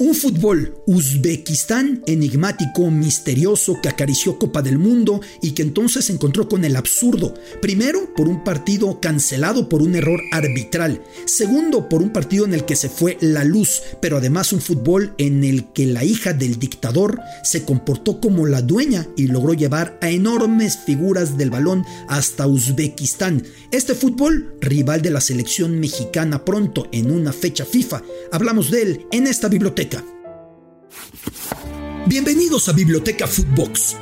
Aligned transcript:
Un 0.00 0.12
fútbol 0.12 0.74
Uzbekistán 0.86 2.02
enigmático, 2.06 2.90
misterioso, 2.90 3.80
que 3.80 3.88
acarició 3.88 4.40
Copa 4.40 4.60
del 4.60 4.76
Mundo 4.76 5.20
y 5.40 5.52
que 5.52 5.62
entonces 5.62 6.06
se 6.06 6.12
encontró 6.12 6.48
con 6.48 6.64
el 6.64 6.74
absurdo. 6.74 7.34
Primero, 7.62 8.12
por 8.16 8.26
un 8.26 8.42
partido 8.42 8.98
cancelado 9.00 9.68
por 9.68 9.82
un 9.82 9.94
error 9.94 10.20
arbitral. 10.32 11.00
Segundo, 11.26 11.88
por 11.88 12.02
un 12.02 12.12
partido 12.12 12.44
en 12.44 12.54
el 12.54 12.64
que 12.64 12.74
se 12.74 12.88
fue 12.88 13.18
la 13.20 13.44
luz, 13.44 13.82
pero 14.02 14.16
además 14.16 14.52
un 14.52 14.60
fútbol 14.60 15.14
en 15.16 15.44
el 15.44 15.72
que 15.72 15.86
la 15.86 16.02
hija 16.02 16.32
del 16.32 16.58
dictador 16.58 17.20
se 17.44 17.64
comportó 17.64 18.20
como 18.20 18.46
la 18.46 18.62
dueña 18.62 19.06
y 19.16 19.28
logró 19.28 19.54
llevar 19.54 19.96
a 20.02 20.10
enormes 20.10 20.76
figuras 20.84 21.38
del 21.38 21.50
balón 21.50 21.84
hasta 22.08 22.48
Uzbekistán. 22.48 23.44
Este 23.70 23.94
fútbol, 23.94 24.56
rival 24.60 25.02
de 25.02 25.10
la 25.10 25.20
selección 25.20 25.78
mexicana 25.78 26.44
pronto 26.44 26.88
en 26.90 27.12
una 27.12 27.32
fecha 27.32 27.64
FIFA. 27.64 28.02
Hablamos 28.32 28.72
de 28.72 28.82
él 28.82 29.06
en 29.12 29.28
esta 29.28 29.48
biblioteca. 29.48 29.83
Bienvenidos 32.06 32.68
a 32.68 32.72
Biblioteca 32.72 33.26
Footbox. 33.26 33.96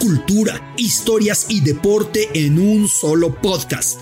Cultura, 0.00 0.74
historias 0.76 1.46
y 1.48 1.60
deporte 1.60 2.28
en 2.34 2.58
un 2.58 2.88
solo 2.88 3.40
podcast. 3.40 4.00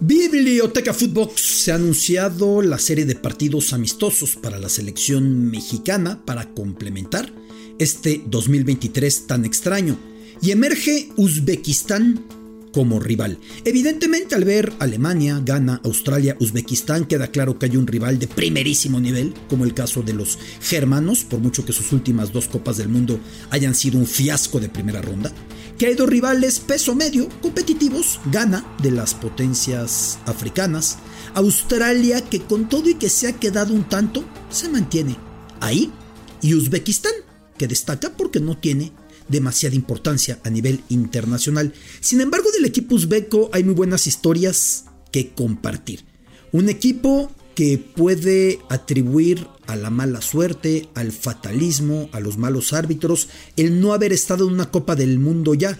Biblioteca 0.00 0.92
Footbox 0.94 1.40
se 1.40 1.72
ha 1.72 1.76
anunciado 1.76 2.62
la 2.62 2.78
serie 2.78 3.04
de 3.04 3.14
partidos 3.14 3.72
amistosos 3.72 4.36
para 4.36 4.58
la 4.58 4.68
selección 4.68 5.50
mexicana 5.50 6.24
para 6.24 6.52
complementar 6.54 7.32
este 7.78 8.22
2023 8.26 9.26
tan 9.26 9.44
extraño 9.44 9.98
y 10.42 10.50
emerge 10.52 11.10
Uzbekistán 11.16 12.24
como 12.72 13.00
rival. 13.00 13.38
Evidentemente 13.64 14.34
al 14.34 14.44
ver 14.44 14.72
Alemania, 14.78 15.40
Ghana, 15.44 15.80
Australia, 15.84 16.36
Uzbekistán, 16.40 17.06
queda 17.06 17.28
claro 17.28 17.58
que 17.58 17.66
hay 17.66 17.76
un 17.76 17.86
rival 17.86 18.18
de 18.18 18.26
primerísimo 18.26 19.00
nivel, 19.00 19.34
como 19.48 19.64
el 19.64 19.74
caso 19.74 20.02
de 20.02 20.12
los 20.12 20.38
germanos, 20.60 21.24
por 21.24 21.40
mucho 21.40 21.64
que 21.64 21.72
sus 21.72 21.92
últimas 21.92 22.32
dos 22.32 22.48
Copas 22.48 22.76
del 22.76 22.88
Mundo 22.88 23.20
hayan 23.50 23.74
sido 23.74 23.98
un 23.98 24.06
fiasco 24.06 24.60
de 24.60 24.68
primera 24.68 25.02
ronda. 25.02 25.32
Que 25.78 25.86
hay 25.86 25.94
dos 25.94 26.08
rivales 26.08 26.60
peso 26.60 26.94
medio, 26.94 27.28
competitivos, 27.40 28.20
Ghana 28.30 28.64
de 28.82 28.90
las 28.90 29.14
potencias 29.14 30.18
africanas, 30.26 30.98
Australia 31.34 32.20
que 32.20 32.40
con 32.40 32.68
todo 32.68 32.90
y 32.90 32.94
que 32.94 33.08
se 33.08 33.28
ha 33.28 33.32
quedado 33.32 33.72
un 33.72 33.84
tanto, 33.84 34.24
se 34.50 34.68
mantiene 34.68 35.16
ahí, 35.60 35.90
y 36.42 36.54
Uzbekistán 36.54 37.12
que 37.56 37.68
destaca 37.68 38.16
porque 38.16 38.40
no 38.40 38.56
tiene 38.56 38.92
demasiada 39.30 39.74
importancia 39.74 40.38
a 40.44 40.50
nivel 40.50 40.82
internacional. 40.88 41.72
Sin 42.00 42.20
embargo, 42.20 42.50
del 42.52 42.64
equipo 42.64 42.94
uzbeco 42.94 43.48
hay 43.52 43.64
muy 43.64 43.74
buenas 43.74 44.06
historias 44.06 44.84
que 45.12 45.30
compartir. 45.30 46.04
Un 46.52 46.68
equipo 46.68 47.30
que 47.54 47.78
puede 47.78 48.58
atribuir 48.68 49.46
a 49.66 49.76
la 49.76 49.90
mala 49.90 50.20
suerte, 50.20 50.88
al 50.94 51.12
fatalismo, 51.12 52.08
a 52.12 52.20
los 52.20 52.38
malos 52.38 52.72
árbitros, 52.72 53.28
el 53.56 53.80
no 53.80 53.92
haber 53.92 54.12
estado 54.12 54.46
en 54.46 54.54
una 54.54 54.70
Copa 54.70 54.96
del 54.96 55.18
Mundo 55.18 55.54
ya. 55.54 55.78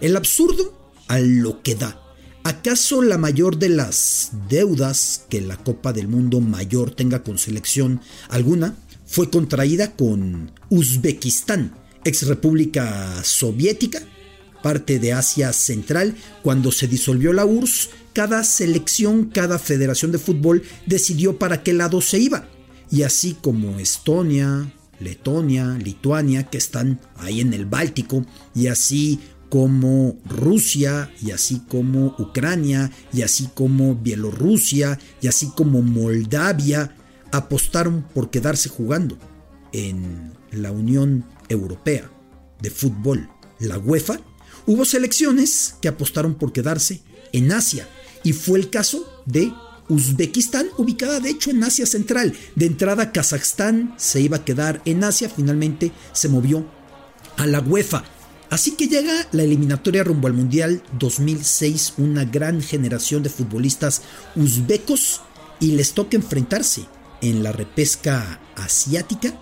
El 0.00 0.16
absurdo 0.16 0.92
a 1.08 1.18
lo 1.20 1.62
que 1.62 1.74
da. 1.74 1.98
¿Acaso 2.44 3.02
la 3.02 3.18
mayor 3.18 3.58
de 3.58 3.68
las 3.68 4.32
deudas 4.48 5.26
que 5.28 5.40
la 5.40 5.56
Copa 5.56 5.92
del 5.92 6.08
Mundo 6.08 6.40
mayor 6.40 6.90
tenga 6.90 7.22
con 7.22 7.38
selección 7.38 8.00
alguna 8.28 8.74
fue 9.06 9.30
contraída 9.30 9.94
con 9.94 10.50
Uzbekistán? 10.68 11.81
Ex 12.04 12.26
república 12.26 13.22
soviética, 13.24 14.00
parte 14.62 14.98
de 14.98 15.12
Asia 15.12 15.52
Central, 15.52 16.14
cuando 16.42 16.72
se 16.72 16.86
disolvió 16.86 17.32
la 17.32 17.44
URSS, 17.44 17.90
cada 18.12 18.44
selección, 18.44 19.26
cada 19.26 19.58
federación 19.58 20.12
de 20.12 20.18
fútbol 20.18 20.62
decidió 20.86 21.38
para 21.38 21.62
qué 21.62 21.72
lado 21.72 22.00
se 22.00 22.18
iba. 22.18 22.46
Y 22.90 23.02
así 23.02 23.36
como 23.40 23.78
Estonia, 23.78 24.72
Letonia, 25.00 25.78
Lituania, 25.82 26.44
que 26.44 26.58
están 26.58 27.00
ahí 27.16 27.40
en 27.40 27.54
el 27.54 27.66
Báltico, 27.66 28.24
y 28.54 28.68
así 28.68 29.18
como 29.48 30.16
Rusia, 30.24 31.10
y 31.20 31.32
así 31.32 31.62
como 31.68 32.14
Ucrania, 32.18 32.90
y 33.12 33.22
así 33.22 33.48
como 33.54 33.94
Bielorrusia, 33.96 34.98
y 35.20 35.26
así 35.26 35.50
como 35.54 35.82
Moldavia, 35.82 36.94
apostaron 37.32 38.02
por 38.14 38.30
quedarse 38.30 38.68
jugando 38.68 39.18
en 39.72 40.32
la 40.52 40.70
Unión 40.70 41.24
Europea 41.52 42.10
de 42.60 42.70
Fútbol, 42.70 43.28
la 43.58 43.78
UEFA, 43.78 44.20
hubo 44.66 44.84
selecciones 44.84 45.76
que 45.80 45.88
apostaron 45.88 46.34
por 46.34 46.52
quedarse 46.52 47.02
en 47.32 47.52
Asia 47.52 47.88
y 48.24 48.32
fue 48.32 48.58
el 48.58 48.70
caso 48.70 49.22
de 49.26 49.52
Uzbekistán, 49.88 50.68
ubicada 50.78 51.20
de 51.20 51.30
hecho 51.30 51.50
en 51.50 51.62
Asia 51.62 51.86
Central. 51.86 52.34
De 52.54 52.66
entrada 52.66 53.12
Kazajstán 53.12 53.94
se 53.96 54.20
iba 54.20 54.38
a 54.38 54.44
quedar 54.44 54.80
en 54.84 55.04
Asia, 55.04 55.28
finalmente 55.28 55.92
se 56.12 56.28
movió 56.28 56.66
a 57.36 57.46
la 57.46 57.60
UEFA. 57.60 58.04
Así 58.50 58.72
que 58.72 58.86
llega 58.86 59.26
la 59.32 59.42
eliminatoria 59.44 60.04
rumbo 60.04 60.28
al 60.28 60.34
Mundial 60.34 60.82
2006, 60.98 61.94
una 61.98 62.24
gran 62.24 62.62
generación 62.62 63.22
de 63.22 63.30
futbolistas 63.30 64.02
uzbecos 64.36 65.22
y 65.58 65.72
les 65.72 65.92
toca 65.92 66.16
enfrentarse 66.16 66.86
en 67.22 67.42
la 67.42 67.52
repesca 67.52 68.40
asiática 68.56 69.34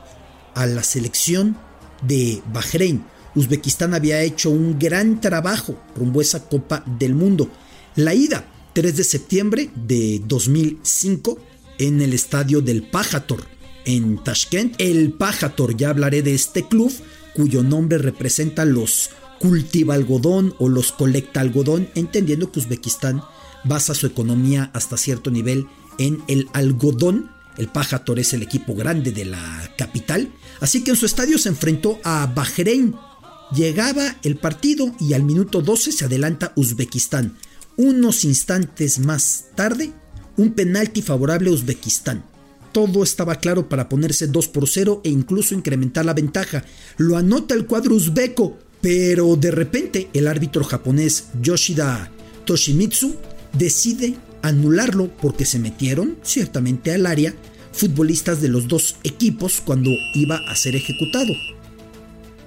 a 0.55 0.67
la 0.67 0.83
selección 0.83 1.57
de 2.03 2.43
Bahrein. 2.53 3.05
Uzbekistán 3.35 3.95
había 3.95 4.23
hecho 4.23 4.51
un 4.51 4.79
gran 4.79 5.21
trabajo 5.21 5.79
rumbo 5.97 6.21
a 6.21 6.23
esa 6.23 6.49
Copa 6.49 6.85
del 6.99 7.15
Mundo. 7.15 7.49
La 7.97 8.15
ida, 8.15 8.45
3 8.73 8.97
de 8.97 9.05
septiembre 9.05 9.71
de 9.75 10.21
2005, 10.27 11.39
en 11.79 12.01
el 12.01 12.13
estadio 12.13 12.61
del 12.61 12.83
Pajator, 12.83 13.45
en 13.85 14.23
Tashkent. 14.23 14.75
El 14.79 15.13
Pajator, 15.13 15.77
ya 15.77 15.91
hablaré 15.91 16.23
de 16.23 16.35
este 16.35 16.67
club, 16.67 16.93
cuyo 17.35 17.63
nombre 17.63 17.99
representa 17.99 18.65
los 18.65 19.11
cultiva 19.39 19.95
algodón 19.95 20.55
o 20.59 20.69
los 20.69 20.93
colecta 20.93 21.41
algodón, 21.41 21.89
entendiendo 21.95 22.53
que 22.53 22.61
Uzbekistán 22.61 23.23
basa 23.65 23.95
su 23.95 24.07
economía 24.07 24.71
hasta 24.75 24.97
cierto 24.97 25.31
nivel 25.31 25.67
en 25.99 26.23
el 26.29 26.49
algodón 26.53 27.31
el 27.61 27.69
Pajator 27.69 28.19
es 28.19 28.33
el 28.33 28.43
equipo 28.43 28.75
grande 28.75 29.13
de 29.13 29.27
la 29.27 29.71
capital, 29.77 30.33
así 30.61 30.83
que 30.83 30.93
en 30.93 30.97
su 30.97 31.05
estadio 31.05 31.37
se 31.37 31.51
enfrentó 31.51 32.01
a 32.03 32.27
Bahrein. 32.27 32.95
Llegaba 33.55 34.17
el 34.23 34.37
partido 34.37 34.95
y 34.99 35.13
al 35.13 35.25
minuto 35.25 35.61
12 35.61 35.93
se 35.93 36.05
adelanta 36.07 36.53
Uzbekistán. 36.57 37.37
Unos 37.77 38.25
instantes 38.25 38.99
más 38.99 39.47
tarde, 39.55 39.93
un 40.37 40.55
penalti 40.55 41.03
favorable 41.03 41.51
a 41.51 41.53
Uzbekistán. 41.53 42.25
Todo 42.73 43.03
estaba 43.03 43.35
claro 43.35 43.69
para 43.69 43.91
ponerse 43.91 44.27
2 44.27 44.49
por 44.49 44.67
0 44.67 45.03
e 45.05 45.11
incluso 45.11 45.55
incrementar 45.55 46.07
la 46.07 46.15
ventaja. 46.15 46.65
Lo 46.97 47.19
anota 47.19 47.55
el 47.55 47.67
cuadro 47.67 47.95
uzbeco, 47.95 48.57
pero 48.81 49.37
de 49.37 49.51
repente 49.51 50.09
el 50.15 50.29
árbitro 50.29 50.65
japonés 50.65 51.27
Yoshida 51.43 52.11
Toshimitsu 52.47 53.17
decide 53.53 54.17
anularlo 54.41 55.15
porque 55.17 55.45
se 55.45 55.59
metieron 55.59 56.17
ciertamente 56.23 56.95
al 56.95 57.05
área 57.05 57.35
futbolistas 57.73 58.41
de 58.41 58.49
los 58.49 58.69
dos 58.69 58.97
equipos 59.05 59.61
cuando 59.65 59.91
iba 60.15 60.37
a 60.49 60.57
ser 60.57 60.77
ejecutado. 60.77 61.33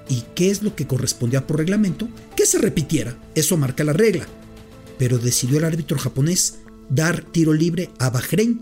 ¿Y 0.09 0.23
qué 0.35 0.49
es 0.49 0.63
lo 0.63 0.75
que 0.75 0.87
correspondía 0.87 1.47
por 1.47 1.57
reglamento? 1.57 2.09
Que 2.35 2.45
se 2.45 2.57
repitiera, 2.57 3.17
eso 3.35 3.57
marca 3.57 3.83
la 3.83 3.93
regla. 3.93 4.27
Pero 4.97 5.17
decidió 5.17 5.57
el 5.57 5.65
árbitro 5.65 5.97
japonés 5.97 6.59
dar 6.89 7.23
tiro 7.23 7.53
libre 7.53 7.89
a 7.99 8.09
Bahrein, 8.09 8.61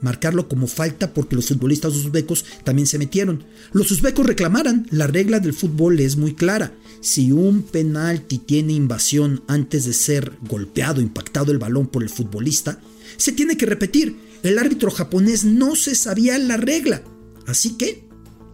marcarlo 0.00 0.48
como 0.48 0.66
falta 0.66 1.12
porque 1.12 1.36
los 1.36 1.48
futbolistas 1.48 1.94
uzbecos 1.94 2.44
también 2.64 2.86
se 2.86 2.98
metieron. 2.98 3.44
Los 3.72 3.90
uzbecos 3.90 4.26
reclamaran, 4.26 4.86
la 4.90 5.06
regla 5.06 5.40
del 5.40 5.52
fútbol 5.52 6.00
es 6.00 6.16
muy 6.16 6.34
clara. 6.34 6.72
Si 7.00 7.32
un 7.32 7.62
penalti 7.62 8.38
tiene 8.38 8.72
invasión 8.72 9.42
antes 9.48 9.84
de 9.84 9.92
ser 9.92 10.32
golpeado, 10.48 11.00
impactado 11.00 11.52
el 11.52 11.58
balón 11.58 11.86
por 11.86 12.02
el 12.02 12.10
futbolista, 12.10 12.80
se 13.16 13.32
tiene 13.32 13.56
que 13.56 13.66
repetir 13.66 14.31
el 14.42 14.58
árbitro 14.58 14.90
japonés 14.90 15.44
no 15.44 15.76
se 15.76 15.94
sabía 15.94 16.38
la 16.38 16.56
regla, 16.56 17.02
así 17.46 17.76
que 17.76 18.08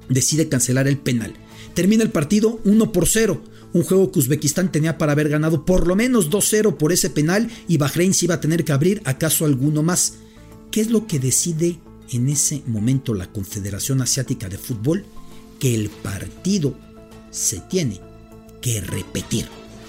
decide 0.08 0.49
cancelar 0.49 0.88
el 0.88 0.99
penal. 0.99 1.35
Termina 1.75 2.02
el 2.02 2.11
partido 2.11 2.61
1 2.64 2.93
por 2.93 3.06
0, 3.06 3.43
un 3.73 3.82
juego 3.82 4.11
que 4.11 4.19
Uzbekistán 4.19 4.73
tenía 4.73 4.99
para 4.99 5.12
haber 5.12 5.29
ganado 5.29 5.64
por 5.64 5.87
lo 5.87 5.96
menos 5.96 6.31
2-0 6.31 6.76
por 6.76 6.93
ese 6.93 7.11
penal 7.11 7.50
y 7.69 7.76
Bahrein 7.76 8.14
se 8.14 8.26
iba 8.26 8.37
a 8.37 8.40
tener 8.40 8.64
que 8.64 8.73
abrir 8.73 9.02
acaso 9.05 9.44
alguno 9.44 9.82
más. 9.82 10.14
¿Qué 10.70 10.81
es 10.81 10.90
lo 10.90 11.06
que 11.06 11.19
decide 11.19 11.79
en 12.11 12.29
ese 12.29 12.62
momento 12.67 13.14
la 13.14 13.31
Confederación 13.31 14.00
Asiática 14.00 14.49
de 14.49 14.58
Fútbol? 14.58 15.05
Que 15.58 15.75
el 15.75 15.91
partido 15.91 16.79
se 17.31 17.61
tiene 17.61 18.00
que 18.61 18.81
repetir. 18.81 19.46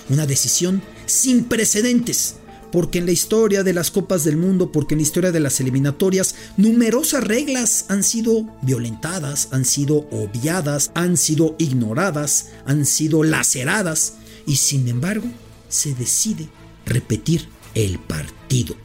Una 0.10 0.26
decisión 0.26 0.82
sin 1.06 1.46
precedentes 1.46 2.36
porque 2.72 3.00
en 3.00 3.06
la 3.06 3.12
historia 3.12 3.64
de 3.64 3.74
las 3.74 3.92
Copas 3.92 4.24
del 4.24 4.38
Mundo, 4.38 4.72
porque 4.72 4.94
en 4.94 5.00
la 5.00 5.04
historia 5.04 5.32
de 5.32 5.40
las 5.40 5.60
eliminatorias, 5.60 6.36
numerosas 6.58 7.24
reglas 7.24 7.86
han 7.90 8.04
sido 8.04 8.48
violentadas, 8.62 9.50
han 9.52 9.66
sido 9.66 10.08
obviadas, 10.12 10.92
han 10.96 11.18
sido 11.18 11.56
ignoradas, 11.58 12.50
han 12.66 12.86
sido 12.86 13.24
laceradas, 13.24 14.16
y 14.46 14.56
sin 14.58 14.88
embargo 14.88 15.28
se 15.68 15.94
decide 15.94 16.50
repetir 16.86 17.48
el 17.76 18.00
partido. 18.00 18.76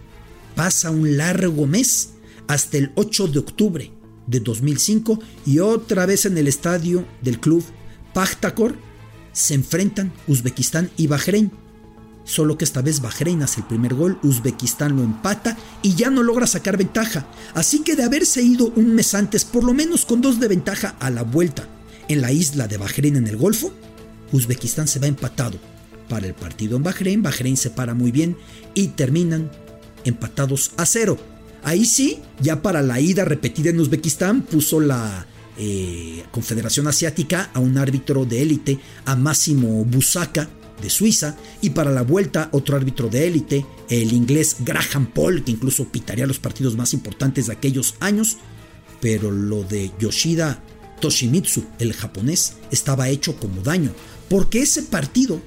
Pasa 0.54 0.90
un 0.90 1.16
largo 1.16 1.66
mes 1.66 2.10
hasta 2.46 2.78
el 2.78 2.92
8 2.94 3.28
de 3.28 3.38
octubre 3.38 3.90
de 4.26 4.40
2005 4.40 5.18
y 5.46 5.58
otra 5.58 6.06
vez 6.06 6.26
en 6.26 6.38
el 6.38 6.48
estadio 6.48 7.04
del 7.22 7.40
club 7.40 7.64
Pachtakor 8.12 8.76
se 9.32 9.54
enfrentan 9.54 10.12
Uzbekistán 10.28 10.90
y 10.96 11.08
Bahrein. 11.08 11.63
Solo 12.24 12.56
que 12.56 12.64
esta 12.64 12.80
vez 12.80 13.00
Bahrein 13.00 13.42
hace 13.42 13.60
el 13.60 13.66
primer 13.66 13.94
gol, 13.94 14.18
Uzbekistán 14.22 14.96
lo 14.96 15.02
empata 15.02 15.56
y 15.82 15.94
ya 15.94 16.08
no 16.08 16.22
logra 16.22 16.46
sacar 16.46 16.78
ventaja. 16.78 17.26
Así 17.52 17.80
que 17.80 17.96
de 17.96 18.02
haberse 18.02 18.42
ido 18.42 18.72
un 18.76 18.94
mes 18.94 19.14
antes, 19.14 19.44
por 19.44 19.62
lo 19.62 19.74
menos 19.74 20.06
con 20.06 20.22
dos 20.22 20.40
de 20.40 20.48
ventaja 20.48 20.96
a 21.00 21.10
la 21.10 21.22
vuelta 21.22 21.68
en 22.08 22.22
la 22.22 22.32
isla 22.32 22.66
de 22.66 22.78
Bahrein 22.78 23.16
en 23.16 23.26
el 23.26 23.36
Golfo, 23.36 23.72
Uzbekistán 24.32 24.88
se 24.88 24.98
va 24.98 25.06
empatado. 25.06 25.58
Para 26.08 26.26
el 26.26 26.34
partido 26.34 26.76
en 26.76 26.82
Bahrein, 26.82 27.22
Bahrein 27.22 27.56
se 27.56 27.70
para 27.70 27.94
muy 27.94 28.10
bien 28.10 28.36
y 28.74 28.88
terminan 28.88 29.50
empatados 30.04 30.72
a 30.76 30.86
cero. 30.86 31.18
Ahí 31.62 31.84
sí, 31.84 32.20
ya 32.40 32.62
para 32.62 32.82
la 32.82 33.00
ida 33.00 33.24
repetida 33.24 33.70
en 33.70 33.80
Uzbekistán, 33.80 34.42
puso 34.42 34.80
la 34.80 35.26
eh, 35.56 36.24
Confederación 36.30 36.86
Asiática 36.88 37.50
a 37.54 37.60
un 37.60 37.78
árbitro 37.78 38.24
de 38.24 38.42
élite, 38.42 38.80
a 39.04 39.14
Máximo 39.14 39.84
Busaka 39.84 40.48
de 40.80 40.90
Suiza, 40.90 41.36
y 41.60 41.70
para 41.70 41.90
la 41.90 42.02
vuelta 42.02 42.48
otro 42.52 42.76
árbitro 42.76 43.08
de 43.08 43.26
élite, 43.26 43.66
el 43.88 44.12
inglés 44.12 44.56
Graham 44.60 45.06
Paul, 45.06 45.44
que 45.44 45.52
incluso 45.52 45.88
pitaría 45.88 46.26
los 46.26 46.38
partidos 46.38 46.76
más 46.76 46.94
importantes 46.94 47.46
de 47.46 47.52
aquellos 47.52 47.94
años, 48.00 48.38
pero 49.00 49.30
lo 49.30 49.62
de 49.64 49.90
Yoshida 49.98 50.62
Toshimitsu, 51.00 51.64
el 51.78 51.92
japonés, 51.92 52.54
estaba 52.70 53.08
hecho 53.08 53.36
como 53.36 53.62
daño, 53.62 53.92
porque 54.28 54.62
ese 54.62 54.82
partido, 54.82 55.40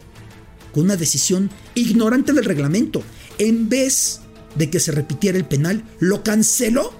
con 0.74 0.86
una 0.86 0.96
decisión 0.96 1.50
ignorante 1.76 2.34
del 2.34 2.46
reglamento, 2.46 3.04
en 3.38 3.70
vez 3.70 4.22
de 4.56 4.70
que 4.70 4.80
se 4.80 4.92
repitiera 4.92 5.38
el 5.38 5.46
penal, 5.46 5.84
lo 6.00 6.24
canceló 6.24 6.94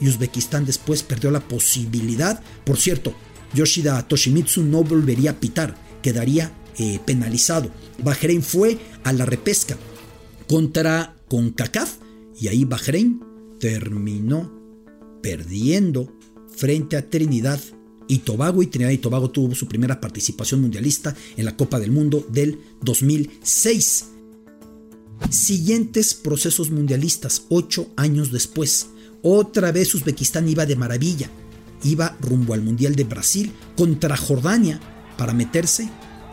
y 0.00 0.08
Uzbekistán 0.08 0.64
después 0.64 1.02
perdió 1.02 1.30
la 1.30 1.40
posibilidad. 1.40 2.42
Por 2.64 2.76
cierto, 2.76 3.14
Yoshida 3.54 4.06
Toshimitsu 4.08 4.62
no 4.62 4.82
volvería 4.82 5.32
a 5.32 5.40
pitar, 5.40 5.76
quedaría 6.02 6.52
eh, 6.78 6.98
penalizado. 7.04 7.70
Bahrein 8.02 8.42
fue 8.42 8.78
a 9.04 9.12
la 9.12 9.26
repesca 9.26 9.76
contra 10.48 11.16
CONCACAF 11.28 11.96
y 12.40 12.48
ahí 12.48 12.64
Bahrein 12.64 13.20
terminó 13.58 14.52
perdiendo 15.22 16.12
frente 16.54 16.96
a 16.96 17.08
Trinidad 17.08 17.60
y 18.08 18.18
Tobago 18.18 18.62
y 18.62 18.66
Trinidad 18.66 18.90
y 18.90 18.98
Tobago 18.98 19.30
tuvo 19.30 19.54
su 19.54 19.66
primera 19.68 20.00
participación 20.00 20.60
mundialista 20.60 21.14
en 21.36 21.44
la 21.44 21.56
Copa 21.56 21.78
del 21.80 21.90
Mundo 21.90 22.26
del 22.30 22.58
2006. 22.82 24.06
Siguientes 25.30 26.14
procesos 26.14 26.70
mundialistas, 26.70 27.44
ocho 27.48 27.90
años 27.96 28.32
después. 28.32 28.88
Otra 29.22 29.72
vez 29.72 29.94
Uzbekistán 29.94 30.48
iba 30.48 30.66
de 30.66 30.76
maravilla. 30.76 31.30
Iba 31.84 32.16
rumbo 32.20 32.54
al 32.54 32.62
Mundial 32.62 32.96
de 32.96 33.04
Brasil 33.04 33.52
contra 33.76 34.16
Jordania 34.16 34.80
para 35.16 35.32
meterse 35.32 35.88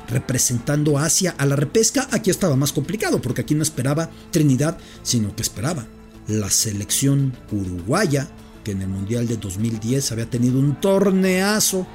representando 0.09 0.97
Asia 0.97 1.35
a 1.37 1.45
la 1.45 1.55
repesca. 1.55 2.07
Aquí 2.11 2.29
estaba 2.29 2.55
más 2.55 2.73
complicado 2.73 3.21
porque 3.21 3.41
aquí 3.41 3.55
no 3.55 3.63
esperaba 3.63 4.09
Trinidad, 4.31 4.77
sino 5.03 5.35
que 5.35 5.41
esperaba 5.41 5.85
la 6.27 6.49
selección 6.49 7.33
uruguaya 7.51 8.27
que 8.63 8.71
en 8.71 8.81
el 8.81 8.87
Mundial 8.87 9.27
de 9.27 9.37
2010 9.37 10.11
había 10.11 10.29
tenido 10.29 10.59
un 10.59 10.79
torneazo 10.79 11.87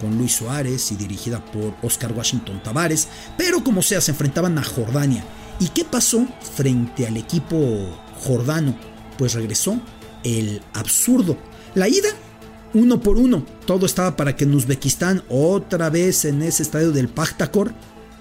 con 0.00 0.18
Luis 0.18 0.32
Suárez 0.32 0.92
y 0.92 0.96
dirigida 0.96 1.44
por 1.44 1.74
Oscar 1.82 2.12
Washington 2.12 2.62
Tavares, 2.62 3.08
pero 3.36 3.62
como 3.62 3.82
sea 3.82 4.00
se 4.00 4.10
enfrentaban 4.10 4.58
a 4.58 4.64
Jordania. 4.64 5.24
¿Y 5.60 5.68
qué 5.68 5.84
pasó 5.84 6.26
frente 6.56 7.06
al 7.06 7.16
equipo 7.16 7.56
jordano? 8.20 8.76
Pues 9.16 9.34
regresó 9.34 9.80
el 10.24 10.60
absurdo. 10.72 11.38
La 11.74 11.88
ida, 11.88 12.08
uno 12.74 13.00
por 13.00 13.16
uno. 13.16 13.44
Todo 13.66 13.86
estaba 13.86 14.16
para 14.16 14.36
que 14.36 14.44
en 14.44 14.54
Uzbekistán, 14.54 15.22
otra 15.28 15.90
vez 15.90 16.24
en 16.24 16.42
ese 16.42 16.62
estadio 16.62 16.92
del 16.92 17.08
Pachtakor, 17.08 17.72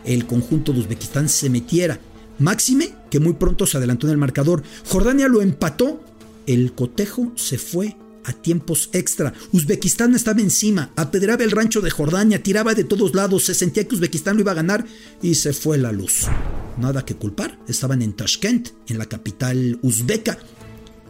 el 0.05 0.25
conjunto 0.25 0.73
de 0.73 0.79
Uzbekistán 0.79 1.29
se 1.29 1.49
metiera. 1.49 1.99
Máxime, 2.39 2.95
que 3.09 3.19
muy 3.19 3.33
pronto 3.33 3.65
se 3.65 3.77
adelantó 3.77 4.07
en 4.07 4.11
el 4.11 4.17
marcador. 4.17 4.63
Jordania 4.87 5.27
lo 5.27 5.41
empató. 5.41 6.03
El 6.47 6.73
cotejo 6.73 7.31
se 7.35 7.57
fue 7.57 7.95
a 8.23 8.33
tiempos 8.33 8.89
extra. 8.93 9.33
Uzbekistán 9.51 10.15
estaba 10.15 10.41
encima, 10.41 10.91
apedraba 10.95 11.43
el 11.43 11.51
rancho 11.51 11.81
de 11.81 11.91
Jordania, 11.91 12.43
tiraba 12.43 12.73
de 12.73 12.83
todos 12.83 13.15
lados, 13.15 13.45
se 13.45 13.53
sentía 13.53 13.87
que 13.87 13.95
Uzbekistán 13.95 14.35
lo 14.35 14.41
iba 14.41 14.51
a 14.51 14.55
ganar 14.55 14.85
y 15.21 15.35
se 15.35 15.53
fue 15.53 15.77
la 15.77 15.91
luz. 15.91 16.27
Nada 16.77 17.05
que 17.05 17.15
culpar, 17.15 17.59
estaban 17.67 18.01
en 18.01 18.13
Tashkent, 18.13 18.69
en 18.87 18.97
la 18.97 19.07
capital 19.07 19.79
uzbeca, 19.81 20.37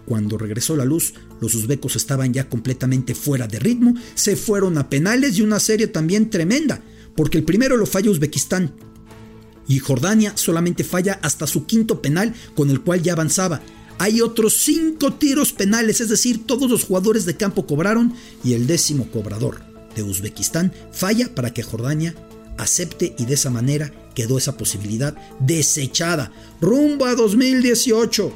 cuando 0.05 0.37
regresó 0.37 0.75
la 0.75 0.85
luz, 0.85 1.13
los 1.39 1.55
uzbecos 1.55 1.95
estaban 1.95 2.33
ya 2.33 2.49
completamente 2.49 3.15
fuera 3.15 3.47
de 3.47 3.59
ritmo, 3.59 3.93
se 4.15 4.35
fueron 4.35 4.77
a 4.77 4.89
penales 4.89 5.37
y 5.37 5.41
una 5.41 5.59
serie 5.59 5.87
también 5.87 6.29
tremenda, 6.29 6.81
porque 7.15 7.37
el 7.37 7.43
primero 7.43 7.77
lo 7.77 7.85
falla 7.85 8.11
Uzbekistán 8.11 8.73
y 9.67 9.79
Jordania 9.79 10.33
solamente 10.35 10.83
falla 10.83 11.19
hasta 11.21 11.47
su 11.47 11.65
quinto 11.65 12.01
penal 12.01 12.33
con 12.55 12.69
el 12.69 12.81
cual 12.81 13.01
ya 13.01 13.13
avanzaba. 13.13 13.61
Hay 13.99 14.19
otros 14.19 14.57
cinco 14.57 15.13
tiros 15.13 15.53
penales, 15.53 16.01
es 16.01 16.09
decir, 16.09 16.45
todos 16.45 16.69
los 16.69 16.83
jugadores 16.83 17.25
de 17.25 17.37
campo 17.37 17.67
cobraron 17.67 18.13
y 18.43 18.53
el 18.53 18.67
décimo 18.67 19.09
cobrador 19.11 19.61
de 19.95 20.03
Uzbekistán 20.03 20.73
falla 20.91 21.33
para 21.35 21.53
que 21.53 21.63
Jordania 21.63 22.15
acepte 22.57 23.15
y 23.17 23.25
de 23.25 23.35
esa 23.35 23.49
manera 23.49 23.93
quedó 24.15 24.37
esa 24.37 24.57
posibilidad 24.57 25.15
desechada. 25.39 26.31
Rumbo 26.59 27.05
a 27.05 27.15
2018. 27.15 28.33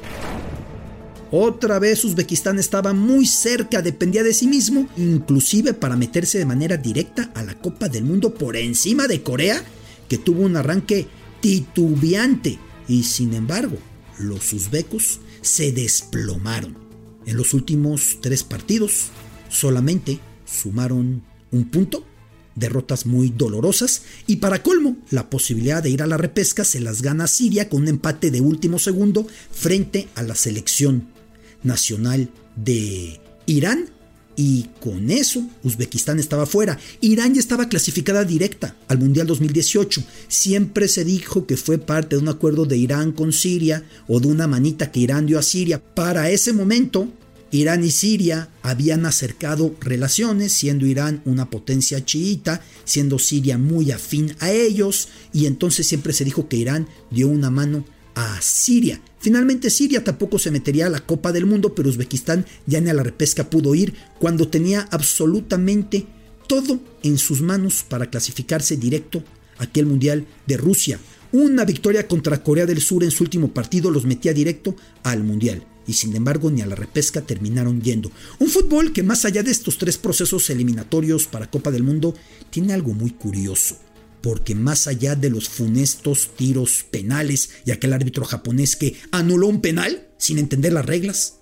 Otra 1.38 1.78
vez 1.78 2.02
Uzbekistán 2.02 2.58
estaba 2.58 2.94
muy 2.94 3.26
cerca, 3.26 3.82
dependía 3.82 4.22
de 4.22 4.32
sí 4.32 4.46
mismo, 4.46 4.88
inclusive 4.96 5.74
para 5.74 5.94
meterse 5.94 6.38
de 6.38 6.46
manera 6.46 6.78
directa 6.78 7.30
a 7.34 7.42
la 7.42 7.52
Copa 7.58 7.90
del 7.90 8.04
Mundo 8.04 8.32
por 8.32 8.56
encima 8.56 9.06
de 9.06 9.22
Corea, 9.22 9.62
que 10.08 10.16
tuvo 10.16 10.44
un 10.44 10.56
arranque 10.56 11.06
titubeante. 11.42 12.58
Y 12.88 13.02
sin 13.02 13.34
embargo, 13.34 13.76
los 14.18 14.50
uzbecos 14.54 15.20
se 15.42 15.72
desplomaron. 15.72 16.78
En 17.26 17.36
los 17.36 17.52
últimos 17.52 18.16
tres 18.22 18.42
partidos 18.42 19.08
solamente 19.50 20.20
sumaron 20.46 21.22
un 21.50 21.64
punto, 21.66 22.06
derrotas 22.54 23.04
muy 23.04 23.28
dolorosas 23.28 24.04
y 24.26 24.36
para 24.36 24.62
colmo, 24.62 24.96
la 25.10 25.28
posibilidad 25.28 25.82
de 25.82 25.90
ir 25.90 26.02
a 26.02 26.06
la 26.06 26.16
repesca 26.16 26.64
se 26.64 26.80
las 26.80 27.02
gana 27.02 27.26
Siria 27.26 27.68
con 27.68 27.82
un 27.82 27.88
empate 27.88 28.30
de 28.30 28.40
último 28.40 28.78
segundo 28.78 29.26
frente 29.52 30.08
a 30.14 30.22
la 30.22 30.34
selección 30.34 31.14
nacional 31.66 32.30
de 32.56 33.20
Irán 33.44 33.90
y 34.36 34.66
con 34.80 35.10
eso 35.10 35.48
Uzbekistán 35.62 36.18
estaba 36.18 36.46
fuera. 36.46 36.78
Irán 37.00 37.34
ya 37.34 37.40
estaba 37.40 37.68
clasificada 37.68 38.24
directa 38.24 38.76
al 38.86 38.98
Mundial 38.98 39.26
2018. 39.26 40.02
Siempre 40.28 40.88
se 40.88 41.04
dijo 41.04 41.46
que 41.46 41.56
fue 41.56 41.78
parte 41.78 42.16
de 42.16 42.22
un 42.22 42.28
acuerdo 42.28 42.66
de 42.66 42.76
Irán 42.76 43.12
con 43.12 43.32
Siria 43.32 43.84
o 44.06 44.20
de 44.20 44.28
una 44.28 44.46
manita 44.46 44.92
que 44.92 45.00
Irán 45.00 45.26
dio 45.26 45.38
a 45.38 45.42
Siria. 45.42 45.82
Para 45.82 46.30
ese 46.30 46.52
momento, 46.52 47.08
Irán 47.50 47.82
y 47.82 47.90
Siria 47.90 48.50
habían 48.62 49.06
acercado 49.06 49.74
relaciones, 49.80 50.52
siendo 50.52 50.84
Irán 50.84 51.22
una 51.24 51.48
potencia 51.48 52.04
chiita, 52.04 52.60
siendo 52.84 53.18
Siria 53.18 53.56
muy 53.56 53.90
afín 53.90 54.36
a 54.40 54.50
ellos, 54.50 55.08
y 55.32 55.46
entonces 55.46 55.86
siempre 55.86 56.12
se 56.12 56.24
dijo 56.24 56.48
que 56.48 56.56
Irán 56.56 56.88
dio 57.10 57.28
una 57.28 57.50
mano 57.50 57.84
a 58.16 58.40
Siria. 58.40 59.00
Finalmente 59.20 59.70
Siria 59.70 60.02
tampoco 60.02 60.38
se 60.38 60.50
metería 60.50 60.86
a 60.86 60.90
la 60.90 61.00
Copa 61.00 61.32
del 61.32 61.46
Mundo, 61.46 61.74
pero 61.74 61.88
Uzbekistán 61.88 62.46
ya 62.66 62.80
ni 62.80 62.90
a 62.90 62.94
la 62.94 63.02
repesca 63.02 63.48
pudo 63.48 63.74
ir 63.74 63.94
cuando 64.18 64.48
tenía 64.48 64.88
absolutamente 64.90 66.06
todo 66.48 66.80
en 67.02 67.18
sus 67.18 67.42
manos 67.42 67.84
para 67.86 68.08
clasificarse 68.08 68.76
directo 68.76 69.22
a 69.58 69.64
aquel 69.64 69.86
Mundial 69.86 70.26
de 70.46 70.56
Rusia. 70.56 70.98
Una 71.32 71.64
victoria 71.64 72.08
contra 72.08 72.42
Corea 72.42 72.66
del 72.66 72.80
Sur 72.80 73.04
en 73.04 73.10
su 73.10 73.22
último 73.22 73.52
partido 73.52 73.90
los 73.90 74.06
metía 74.06 74.32
directo 74.32 74.74
al 75.02 75.22
Mundial 75.22 75.66
y 75.86 75.92
sin 75.92 76.16
embargo 76.16 76.50
ni 76.50 76.62
a 76.62 76.66
la 76.66 76.74
repesca 76.74 77.20
terminaron 77.20 77.82
yendo. 77.82 78.10
Un 78.38 78.48
fútbol 78.48 78.92
que 78.92 79.02
más 79.02 79.24
allá 79.24 79.42
de 79.42 79.50
estos 79.50 79.76
tres 79.76 79.98
procesos 79.98 80.48
eliminatorios 80.48 81.26
para 81.26 81.50
Copa 81.50 81.70
del 81.70 81.82
Mundo 81.82 82.14
tiene 82.50 82.72
algo 82.72 82.94
muy 82.94 83.10
curioso 83.10 83.85
porque 84.26 84.56
más 84.56 84.88
allá 84.88 85.14
de 85.14 85.30
los 85.30 85.48
funestos 85.48 86.30
tiros 86.34 86.84
penales 86.90 87.50
y 87.64 87.70
aquel 87.70 87.92
árbitro 87.92 88.24
japonés 88.24 88.74
que 88.74 88.96
anuló 89.12 89.46
un 89.46 89.60
penal 89.60 90.08
sin 90.18 90.40
entender 90.40 90.72
las 90.72 90.84
reglas, 90.84 91.34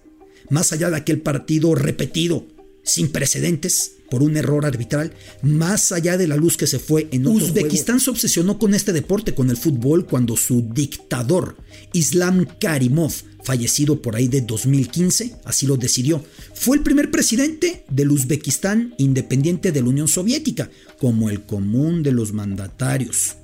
más 0.50 0.70
allá 0.70 0.90
de 0.90 0.98
aquel 0.98 1.22
partido 1.22 1.74
repetido 1.74 2.46
sin 2.82 3.10
precedentes 3.10 3.92
por 4.10 4.22
un 4.22 4.36
error 4.36 4.66
arbitral, 4.66 5.14
más 5.40 5.92
allá 5.92 6.18
de 6.18 6.26
la 6.26 6.36
luz 6.36 6.58
que 6.58 6.66
se 6.66 6.78
fue 6.78 7.08
en 7.10 7.26
otro 7.26 7.46
Uzbekistán 7.46 8.00
se 8.00 8.10
obsesionó 8.10 8.58
con 8.58 8.74
este 8.74 8.92
deporte, 8.92 9.34
con 9.34 9.48
el 9.48 9.56
fútbol, 9.56 10.04
cuando 10.04 10.36
su 10.36 10.60
dictador, 10.60 11.56
Islam 11.94 12.46
Karimov, 12.60 13.14
fallecido 13.44 14.02
por 14.02 14.16
ahí 14.16 14.26
de 14.26 14.40
2015, 14.40 15.36
así 15.44 15.66
lo 15.66 15.76
decidió. 15.76 16.24
Fue 16.54 16.76
el 16.76 16.82
primer 16.82 17.10
presidente 17.10 17.84
del 17.90 18.10
Uzbekistán 18.10 18.94
independiente 18.98 19.70
de 19.70 19.82
la 19.82 19.88
Unión 19.88 20.08
Soviética, 20.08 20.70
como 20.98 21.30
el 21.30 21.44
común 21.44 22.02
de 22.02 22.12
los 22.12 22.32
mandatarios 22.32 23.36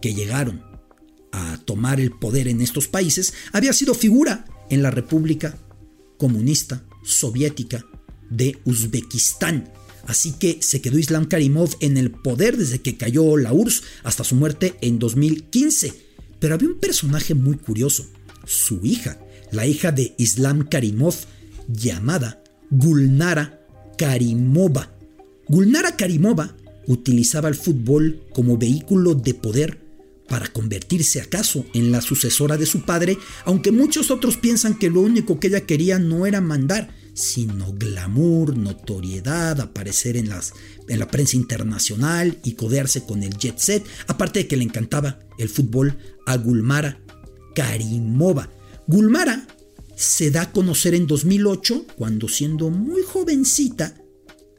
que 0.00 0.14
llegaron 0.14 0.62
a 1.32 1.58
tomar 1.64 2.00
el 2.00 2.12
poder 2.12 2.46
en 2.46 2.60
estos 2.60 2.86
países, 2.86 3.32
había 3.52 3.72
sido 3.72 3.94
figura 3.94 4.44
en 4.70 4.82
la 4.82 4.90
República 4.90 5.58
Comunista 6.16 6.84
Soviética 7.04 7.84
de 8.30 8.58
Uzbekistán. 8.64 9.72
Así 10.06 10.32
que 10.32 10.58
se 10.60 10.80
quedó 10.80 10.98
Islam 10.98 11.24
Karimov 11.24 11.70
en 11.80 11.96
el 11.96 12.10
poder 12.10 12.56
desde 12.56 12.82
que 12.82 12.96
cayó 12.96 13.36
la 13.36 13.52
URSS 13.52 13.82
hasta 14.02 14.24
su 14.24 14.34
muerte 14.34 14.76
en 14.82 14.98
2015. 14.98 15.92
Pero 16.38 16.54
había 16.54 16.68
un 16.68 16.78
personaje 16.78 17.34
muy 17.34 17.56
curioso, 17.56 18.06
su 18.46 18.80
hija, 18.84 19.18
la 19.50 19.66
hija 19.66 19.92
de 19.92 20.14
Islam 20.18 20.66
Karimov, 20.68 21.14
llamada 21.68 22.42
Gulnara 22.70 23.60
Karimova. 23.96 24.90
Gulnara 25.48 25.96
Karimova 25.96 26.56
utilizaba 26.86 27.48
el 27.48 27.54
fútbol 27.54 28.22
como 28.32 28.58
vehículo 28.58 29.14
de 29.14 29.34
poder 29.34 29.80
para 30.28 30.48
convertirse 30.48 31.20
acaso 31.20 31.66
en 31.74 31.92
la 31.92 32.00
sucesora 32.00 32.56
de 32.56 32.66
su 32.66 32.82
padre, 32.82 33.18
aunque 33.44 33.72
muchos 33.72 34.10
otros 34.10 34.36
piensan 34.36 34.78
que 34.78 34.90
lo 34.90 35.00
único 35.00 35.38
que 35.38 35.48
ella 35.48 35.60
quería 35.60 35.98
no 35.98 36.26
era 36.26 36.40
mandar, 36.40 36.94
sino 37.12 37.72
glamour, 37.72 38.56
notoriedad, 38.56 39.60
aparecer 39.60 40.16
en, 40.16 40.30
las, 40.30 40.52
en 40.88 40.98
la 40.98 41.08
prensa 41.08 41.36
internacional 41.36 42.38
y 42.42 42.52
codearse 42.52 43.04
con 43.04 43.22
el 43.22 43.36
jet 43.36 43.58
set, 43.58 43.84
aparte 44.08 44.40
de 44.40 44.48
que 44.48 44.56
le 44.56 44.64
encantaba 44.64 45.20
el 45.38 45.48
fútbol 45.48 45.98
a 46.26 46.36
Gulmara 46.36 47.03
Karimova. 47.54 48.50
Gulmara 48.86 49.46
se 49.96 50.30
da 50.30 50.42
a 50.42 50.52
conocer 50.52 50.94
en 50.94 51.06
2008 51.06 51.86
cuando 51.96 52.28
siendo 52.28 52.70
muy 52.70 53.02
jovencita, 53.02 53.94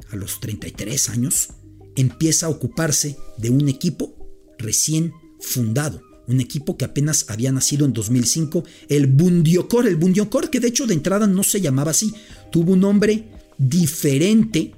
a 0.09 0.15
los 0.15 0.39
33 0.39 1.09
años, 1.09 1.49
empieza 1.95 2.45
a 2.45 2.49
ocuparse 2.49 3.17
de 3.37 3.49
un 3.49 3.67
equipo 3.69 4.15
recién 4.57 5.13
fundado, 5.39 6.01
un 6.27 6.41
equipo 6.41 6.77
que 6.77 6.85
apenas 6.85 7.25
había 7.29 7.51
nacido 7.51 7.85
en 7.85 7.93
2005, 7.93 8.63
el 8.89 9.07
Bundiokor, 9.07 9.87
el 9.87 9.95
Bundiokor 9.95 10.49
que 10.49 10.59
de 10.59 10.69
hecho 10.69 10.87
de 10.87 10.93
entrada 10.93 11.27
no 11.27 11.43
se 11.43 11.61
llamaba 11.61 11.91
así, 11.91 12.13
tuvo 12.51 12.73
un 12.73 12.81
nombre 12.81 13.29
diferente 13.57 14.73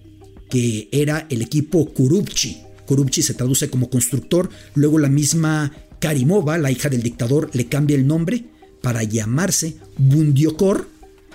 que 0.50 0.90
era 0.92 1.28
el 1.30 1.42
equipo 1.42 1.94
Kurubchi. 1.94 2.62
Kurubchi 2.86 3.22
se 3.22 3.34
traduce 3.34 3.70
como 3.70 3.90
constructor, 3.90 4.50
luego 4.76 4.98
la 4.98 5.10
misma 5.10 5.74
Karimova, 6.00 6.58
la 6.58 6.72
hija 6.72 6.90
del 6.90 7.04
dictador, 7.04 7.50
le 7.54 7.68
cambia 7.68 7.96
el 7.96 8.08
nombre 8.08 8.46
para 8.82 9.04
llamarse 9.04 9.78
Bundiokor, 9.98 10.90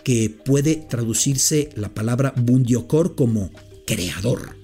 que 0.04 0.30
puede 0.30 0.76
traducirse 0.76 1.70
la 1.76 1.88
palabra 1.88 2.32
Bundiokor 2.36 3.14
como 3.14 3.50
creador. 3.86 4.56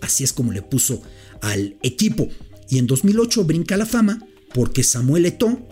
Así 0.00 0.24
es 0.24 0.32
como 0.32 0.52
le 0.52 0.62
puso 0.62 1.02
al 1.42 1.76
equipo. 1.82 2.28
Y 2.68 2.78
en 2.78 2.86
2008 2.86 3.44
brinca 3.44 3.76
la 3.76 3.86
fama 3.86 4.20
porque 4.54 4.82
Samuel 4.82 5.26
Eto'o, 5.26 5.68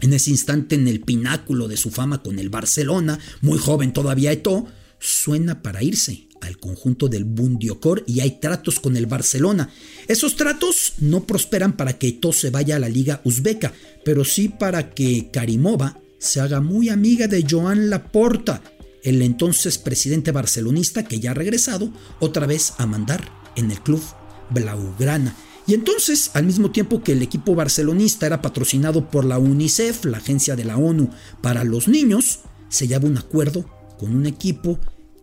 en 0.00 0.12
ese 0.12 0.30
instante 0.30 0.76
en 0.76 0.86
el 0.86 1.00
pináculo 1.00 1.66
de 1.66 1.76
su 1.76 1.90
fama 1.90 2.22
con 2.22 2.38
el 2.38 2.50
Barcelona, 2.50 3.18
muy 3.40 3.58
joven 3.58 3.92
todavía 3.92 4.32
Eto'o, 4.32 4.66
suena 5.00 5.62
para 5.62 5.82
irse 5.82 6.27
al 6.40 6.58
conjunto 6.58 7.08
del 7.08 7.24
Bundiokor 7.24 8.04
y 8.06 8.20
hay 8.20 8.38
tratos 8.40 8.80
con 8.80 8.96
el 8.96 9.06
Barcelona. 9.06 9.70
Esos 10.06 10.36
tratos 10.36 10.94
no 10.98 11.24
prosperan 11.24 11.76
para 11.76 11.98
que 11.98 12.08
Eto'o 12.08 12.32
se 12.32 12.50
vaya 12.50 12.76
a 12.76 12.78
la 12.78 12.88
liga 12.88 13.20
uzbeca, 13.24 13.72
pero 14.04 14.24
sí 14.24 14.48
para 14.48 14.90
que 14.90 15.30
Karimova 15.30 16.00
se 16.18 16.40
haga 16.40 16.60
muy 16.60 16.88
amiga 16.88 17.28
de 17.28 17.44
Joan 17.48 17.90
Laporta, 17.90 18.62
el 19.02 19.22
entonces 19.22 19.78
presidente 19.78 20.32
barcelonista 20.32 21.04
que 21.04 21.20
ya 21.20 21.30
ha 21.30 21.34
regresado 21.34 21.92
otra 22.20 22.46
vez 22.46 22.74
a 22.78 22.86
mandar 22.86 23.28
en 23.56 23.70
el 23.70 23.80
club 23.80 24.02
Blaugrana. 24.50 25.36
Y 25.66 25.74
entonces, 25.74 26.30
al 26.32 26.44
mismo 26.44 26.70
tiempo 26.70 27.02
que 27.02 27.12
el 27.12 27.20
equipo 27.20 27.54
barcelonista 27.54 28.26
era 28.26 28.40
patrocinado 28.40 29.10
por 29.10 29.26
la 29.26 29.38
UNICEF, 29.38 30.06
la 30.06 30.16
agencia 30.16 30.56
de 30.56 30.64
la 30.64 30.78
ONU 30.78 31.10
para 31.42 31.62
los 31.62 31.88
niños, 31.88 32.40
se 32.70 32.88
llama 32.88 33.06
un 33.06 33.18
acuerdo 33.18 33.68
con 33.98 34.14
un 34.16 34.26
equipo 34.26 34.78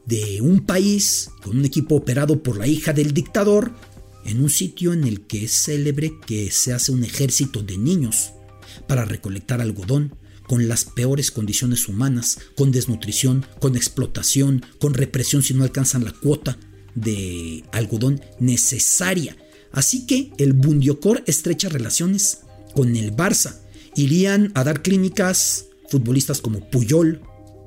de 0.05 0.41
un 0.41 0.65
país, 0.65 1.29
con 1.43 1.57
un 1.57 1.65
equipo 1.65 1.95
operado 1.95 2.43
por 2.43 2.57
la 2.57 2.67
hija 2.67 2.93
del 2.93 3.13
dictador, 3.13 3.73
en 4.25 4.41
un 4.41 4.49
sitio 4.49 4.93
en 4.93 5.03
el 5.03 5.21
que 5.21 5.45
es 5.45 5.51
célebre 5.51 6.13
que 6.25 6.51
se 6.51 6.73
hace 6.73 6.91
un 6.91 7.03
ejército 7.03 7.61
de 7.61 7.77
niños 7.77 8.31
para 8.87 9.05
recolectar 9.05 9.61
algodón 9.61 10.15
con 10.47 10.67
las 10.67 10.85
peores 10.85 11.31
condiciones 11.31 11.87
humanas, 11.87 12.39
con 12.55 12.71
desnutrición, 12.71 13.45
con 13.59 13.75
explotación, 13.75 14.63
con 14.79 14.93
represión 14.93 15.43
si 15.43 15.53
no 15.53 15.63
alcanzan 15.63 16.03
la 16.03 16.11
cuota 16.11 16.57
de 16.93 17.63
algodón 17.71 18.21
necesaria. 18.39 19.35
Así 19.71 20.05
que 20.05 20.31
el 20.37 20.53
Bundiocor 20.53 21.23
estrecha 21.27 21.69
relaciones 21.69 22.39
con 22.73 22.95
el 22.95 23.15
Barça. 23.15 23.61
Irían 23.95 24.51
a 24.55 24.63
dar 24.63 24.81
clínicas 24.81 25.67
futbolistas 25.89 26.41
como 26.41 26.69
Puyol, 26.69 27.21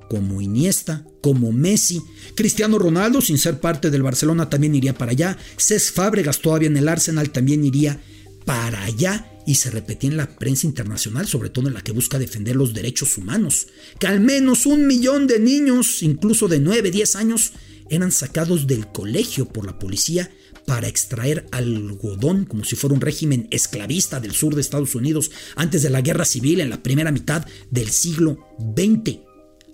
como 0.08 0.40
Iniesta, 0.40 1.04
como 1.28 1.52
Messi. 1.52 2.00
Cristiano 2.34 2.78
Ronaldo, 2.78 3.20
sin 3.20 3.36
ser 3.36 3.60
parte 3.60 3.90
del 3.90 4.02
Barcelona, 4.02 4.48
también 4.48 4.74
iría 4.74 4.94
para 4.94 5.12
allá. 5.12 5.36
Cés 5.58 5.90
Fábregas, 5.90 6.40
todavía 6.40 6.68
en 6.68 6.76
el 6.78 6.88
Arsenal, 6.88 7.28
también 7.28 7.66
iría 7.66 8.00
para 8.46 8.82
allá. 8.84 9.30
Y 9.46 9.56
se 9.56 9.70
repetía 9.70 10.08
en 10.08 10.16
la 10.16 10.38
prensa 10.38 10.66
internacional, 10.66 11.26
sobre 11.26 11.50
todo 11.50 11.68
en 11.68 11.74
la 11.74 11.82
que 11.82 11.92
busca 11.92 12.18
defender 12.18 12.56
los 12.56 12.72
derechos 12.72 13.18
humanos, 13.18 13.66
que 13.98 14.06
al 14.06 14.20
menos 14.20 14.64
un 14.64 14.86
millón 14.86 15.26
de 15.26 15.38
niños, 15.38 16.02
incluso 16.02 16.48
de 16.48 16.60
9, 16.60 16.90
10 16.90 17.16
años, 17.16 17.52
eran 17.90 18.10
sacados 18.10 18.66
del 18.66 18.86
colegio 18.86 19.46
por 19.46 19.66
la 19.66 19.78
policía 19.78 20.30
para 20.66 20.88
extraer 20.88 21.46
algodón 21.52 22.46
como 22.46 22.64
si 22.64 22.74
fuera 22.74 22.94
un 22.94 23.02
régimen 23.02 23.48
esclavista 23.50 24.18
del 24.18 24.32
sur 24.32 24.54
de 24.54 24.62
Estados 24.62 24.94
Unidos 24.94 25.30
antes 25.56 25.82
de 25.82 25.90
la 25.90 26.00
guerra 26.00 26.24
civil 26.24 26.60
en 26.60 26.70
la 26.70 26.82
primera 26.82 27.12
mitad 27.12 27.44
del 27.70 27.90
siglo 27.90 28.38
XX. 28.74 29.27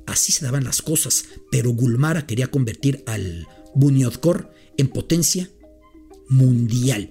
Así 0.06 0.32
se 0.32 0.44
daban 0.44 0.64
las 0.64 0.82
cosas, 0.82 1.25
pero 1.50 1.70
Gulmara 1.70 2.26
quería 2.26 2.49
convertir 2.49 3.02
al 3.06 3.46
Bunyodkor 3.75 4.52
en 4.76 4.88
potencia 4.88 5.50
mundial. 6.28 7.11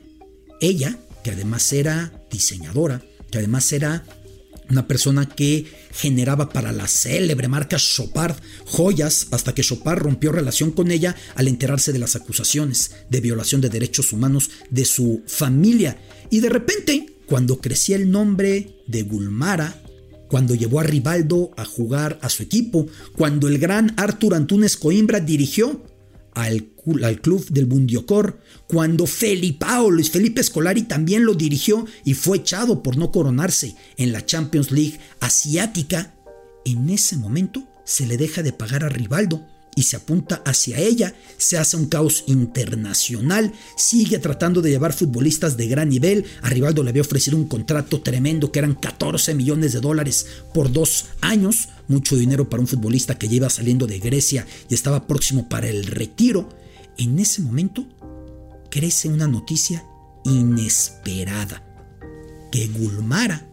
Ella, 0.62 0.98
que 1.24 1.32
además 1.32 1.72
era 1.74 2.26
diseñadora, 2.32 3.04
que 3.32 3.40
además 3.40 3.72
era 3.74 4.06
una 4.70 4.88
persona 4.88 5.28
que 5.28 5.66
generaba 5.92 6.50
para 6.50 6.72
la 6.72 6.88
célebre 6.88 7.48
marca 7.48 7.78
Chopard 7.78 8.36
joyas 8.66 9.28
hasta 9.32 9.54
que 9.54 9.62
Chopard 9.62 10.00
rompió 10.00 10.32
relación 10.32 10.72
con 10.72 10.90
ella 10.90 11.16
al 11.36 11.48
enterarse 11.48 11.94
de 11.94 12.00
las 12.00 12.16
acusaciones 12.16 12.92
de 13.10 13.22
violación 13.22 13.62
de 13.62 13.70
derechos 13.70 14.14
humanos 14.14 14.50
de 14.70 14.86
su 14.86 15.22
familia. 15.28 16.00
Y 16.30 16.40
de 16.40 16.50
repente, 16.50 17.18
cuando 17.26 17.60
crecía 17.60 17.96
el 17.96 18.10
nombre 18.10 18.78
de 18.88 19.04
Gulmara, 19.04 19.83
cuando 20.34 20.56
llevó 20.56 20.80
a 20.80 20.84
Rivaldo 20.84 21.52
a 21.58 21.64
jugar 21.64 22.18
a 22.24 22.28
su 22.28 22.42
equipo, 22.42 22.88
cuando 23.16 23.48
el 23.48 23.60
gran 23.60 23.94
Artur 23.98 24.34
Antunes 24.34 24.78
Coimbra 24.78 25.20
dirigió 25.20 25.84
al, 26.34 26.72
club 27.22 27.46
del 27.50 27.68
Bundiocor, 27.68 28.40
cuando 28.66 29.06
Felipao, 29.06 29.92
Luis 29.92 30.10
Felipe 30.10 30.42
Scolari 30.42 30.82
también 30.86 31.24
lo 31.24 31.36
dirigió 31.36 31.86
y 32.04 32.16
fue 32.16 32.38
echado 32.38 32.82
por 32.82 32.98
no 32.98 33.12
coronarse 33.12 33.76
en 33.96 34.12
la 34.12 34.26
Champions 34.26 34.72
League 34.72 35.00
asiática, 35.20 36.16
en 36.66 36.90
ese 36.90 37.16
momento 37.16 37.68
se 37.86 38.08
le 38.08 38.18
deja 38.18 38.42
de 38.42 38.54
pagar 38.54 38.84
a 38.84 38.90
Rivaldo 38.90 39.46
y 39.76 39.84
se 39.84 39.96
apunta 39.96 40.42
hacia 40.46 40.80
ella, 40.80 41.14
se 41.38 41.58
hace 41.58 41.78
un 41.78 41.88
caos 41.88 42.24
internacional, 42.28 43.54
sigue 43.76 44.20
tratando 44.20 44.62
de 44.62 44.70
llevar 44.70 44.94
futbolistas 44.94 45.58
de 45.58 45.68
gran 45.68 45.90
nivel, 45.90 46.26
a 46.42 46.50
Rivaldo 46.50 46.84
le 46.84 46.90
había 46.90 47.02
ofrecido 47.02 47.38
un 47.38 47.48
contrato 47.48 48.02
tremendo 48.02 48.52
que 48.52 48.60
eran 48.60 48.76
14 48.76 49.34
millones 49.36 49.74
de 49.74 49.82
dólares 49.82 50.28
por 50.54 50.72
dos 50.72 51.06
años, 51.22 51.70
mucho 51.88 52.16
dinero 52.16 52.50
para 52.50 52.62
un 52.62 52.68
futbolista 52.68 53.18
que 53.18 53.28
lleva 53.28 53.50
saliendo 53.50 53.88
de 53.88 54.00
Grecia 54.00 54.46
y 54.70 54.74
estaba 54.74 55.08
próximo 55.08 55.50
para 55.50 55.68
el 55.68 55.86
retiro. 55.86 56.50
En 56.98 57.20
ese 57.20 57.42
momento 57.42 57.86
crece 58.70 59.10
una 59.10 59.28
noticia 59.28 59.86
inesperada, 60.24 61.64
que 62.52 62.68
Gulmara, 62.68 63.48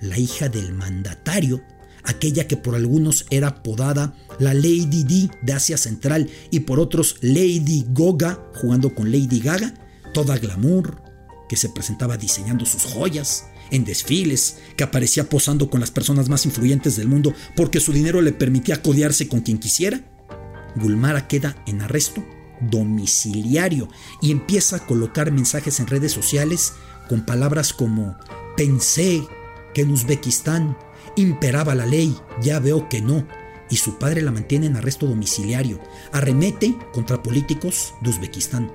la 0.00 0.18
hija 0.18 0.48
del 0.48 0.72
mandatario, 0.72 1.62
aquella 2.06 2.46
que 2.46 2.56
por 2.56 2.74
algunos 2.74 3.26
era 3.30 3.48
apodada 3.48 4.14
la 4.38 4.54
Lady 4.54 5.04
D 5.04 5.30
de 5.42 5.52
Asia 5.52 5.76
Central 5.76 6.30
y 6.50 6.60
por 6.60 6.80
otros 6.80 7.16
Lady 7.20 7.84
Goga, 7.90 8.50
jugando 8.54 8.94
con 8.94 9.10
Lady 9.10 9.40
Gaga, 9.40 9.74
toda 10.14 10.38
glamour, 10.38 11.02
que 11.48 11.56
se 11.56 11.68
presentaba 11.68 12.16
diseñando 12.16 12.66
sus 12.66 12.84
joyas, 12.84 13.46
en 13.70 13.84
desfiles, 13.84 14.58
que 14.76 14.84
aparecía 14.84 15.28
posando 15.28 15.70
con 15.70 15.80
las 15.80 15.90
personas 15.90 16.28
más 16.28 16.46
influyentes 16.46 16.96
del 16.96 17.08
mundo 17.08 17.34
porque 17.56 17.80
su 17.80 17.92
dinero 17.92 18.22
le 18.22 18.32
permitía 18.32 18.82
codearse 18.82 19.28
con 19.28 19.40
quien 19.40 19.58
quisiera, 19.58 20.04
Gulmara 20.76 21.26
queda 21.26 21.56
en 21.66 21.82
arresto 21.82 22.24
domiciliario 22.60 23.88
y 24.22 24.30
empieza 24.30 24.76
a 24.76 24.86
colocar 24.86 25.32
mensajes 25.32 25.80
en 25.80 25.86
redes 25.86 26.12
sociales 26.12 26.74
con 27.08 27.24
palabras 27.24 27.72
como 27.72 28.16
pensé 28.56 29.26
que 29.74 29.82
en 29.82 29.90
Uzbekistán 29.90 30.76
imperaba 31.16 31.74
la 31.74 31.86
ley, 31.86 32.16
ya 32.40 32.60
veo 32.60 32.88
que 32.88 33.00
no, 33.00 33.26
y 33.68 33.76
su 33.76 33.98
padre 33.98 34.22
la 34.22 34.30
mantiene 34.30 34.66
en 34.66 34.76
arresto 34.76 35.06
domiciliario. 35.06 35.80
Arremete 36.12 36.76
contra 36.92 37.22
políticos 37.22 37.94
de 38.00 38.10
Uzbekistán. 38.10 38.70